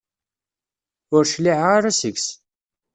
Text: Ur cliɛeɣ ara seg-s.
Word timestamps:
Ur 1.15 1.23
cliɛeɣ 1.31 1.69
ara 1.77 1.91
seg-s. 1.99 2.27